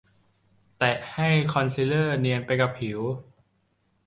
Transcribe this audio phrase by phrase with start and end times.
[0.77, 2.99] แตะให้คอนซีลเลอร์เนียนไปกับผิว